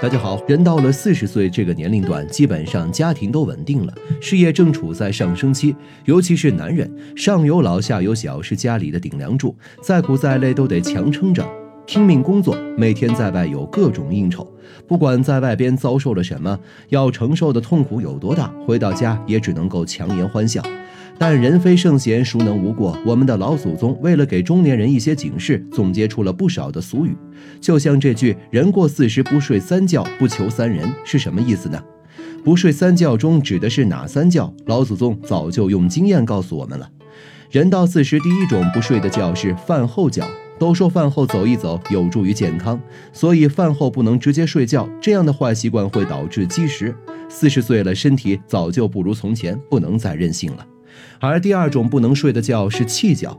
[0.00, 5.74] 大家好，人到了四十岁这个年龄段，基本上家庭都稳定了，事业正处在上升期。
[6.04, 11.44] 尤其是男人，上有老下有小，是家里的顶梁柱，再苦再累都得强撑着，
[11.84, 12.56] 拼命工作。
[12.76, 14.48] 每天在外有各种应酬，
[14.86, 16.56] 不管在外边遭受了什么，
[16.90, 20.62] 要承受的痛苦有多大，回到家也只能够强颜欢笑。
[21.20, 22.96] 但人非圣贤，孰能无过？
[23.04, 27.16] 我们的老祖宗为了给中年人一些警示，总结出了不少的俗语。
[27.60, 31.82] 就像这句“人过四十不睡三觉，不求三人”是什么意思呢？
[32.44, 34.54] 不睡三觉中指的是哪三觉？
[34.66, 36.88] 老祖宗早就用经验告诉我们了。
[37.50, 40.24] 人到四十，第一种不睡的觉是饭后觉。
[40.56, 42.80] 都说饭后走一走有助于健康，
[43.12, 46.94] 所以饭后不能直接睡觉，这样的坏习惯会导致积食。
[47.28, 50.66] 四十岁了，身体早就不如从前，不能再任性了。
[51.20, 53.36] 而第二种不能睡的觉是气觉，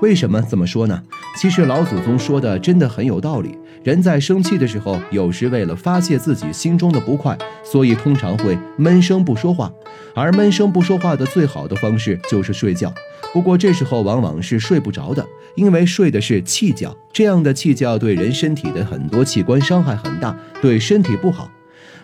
[0.00, 1.02] 为什么这么说呢？
[1.38, 3.58] 其实老祖宗说的真的很有道理。
[3.82, 9.70] 人在生气的时候，有时为了发泄自己心中的不快，所以通常会闷声不说话。
[10.14, 12.92] 而闷声不说话的最好的方式就是睡觉。
[13.32, 21.50] 不过这时候往往是睡不着的，因为睡的是气觉，这样的气觉对人身体的很多器官伤害很大，对身体不好。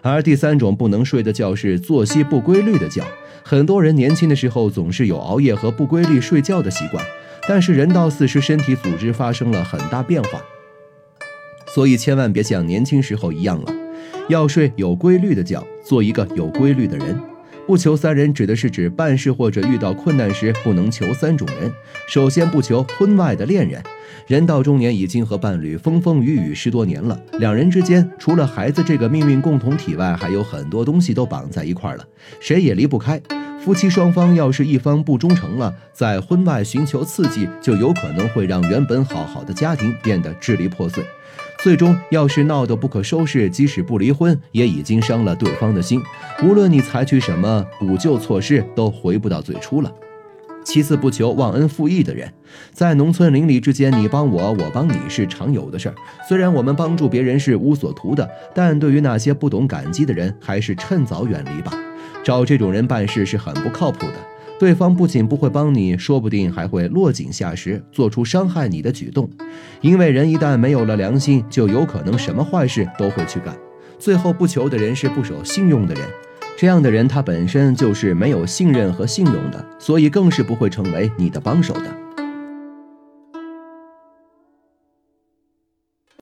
[0.02, 3.02] 而第三种不能睡的觉是作息不规律的觉。
[3.42, 7.04] 很多人年轻的时候总是有熬夜和不规律睡觉的习惯，
[7.48, 10.40] 但是人到四十，身体组织发生了很大变化，
[11.74, 13.74] 所以千万别像年轻时候一样了，
[14.28, 17.20] 要睡有规律的觉，做一个有规律的人。
[17.66, 21.72] 不求三人，指的是指办事或者遇到困难时不能求三种人。
[22.08, 23.80] 首先不求婚外的恋人，
[24.26, 32.04] 人到中年已经和伴侣风风雨雨十多年了，两人之间除了孩子这个命运共同体外，还有很多东西都绑在一块了，
[32.40, 33.20] 谁也离不开。
[33.60, 41.04] 夫妻双方要是一方不忠诚了，在婚外寻求刺激，就有可能会让原本好好的家庭变得支离破碎。
[41.62, 46.00] 最终，要是闹得不可收拾，即使不离婚，也已经伤了对方的心。
[46.42, 49.92] 无论你采取什么补救措施，都回不到最初了。
[50.64, 52.32] 其次，不求忘恩负义的人，
[52.72, 55.94] 在农村邻里之间，你帮我，我帮你是常有的事儿。
[56.26, 61.72] 虽然我们帮助别人是无所图的，但对于那些不懂感激的人，还是趁早远离吧。
[62.24, 64.29] 找这种人办事是很不靠谱的。
[64.60, 69.26] 对方不仅不会帮你，说不定还会落井下石，做出伤害你的举动。
[69.80, 73.56] 因为人一旦没有了良心，就有可能什么坏事都会去干。
[73.98, 76.06] 最后不求的人是不守信用的人，
[76.58, 82.09] 这样的人他本身就是没有信任和信用的，所以更是不会成为你的帮手的。